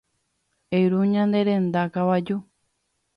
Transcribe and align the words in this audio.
Eru 0.79 0.99
ñande 1.13 1.39
renda 1.47 1.81
kavaju. 1.93 2.37